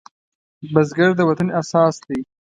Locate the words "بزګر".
0.73-1.11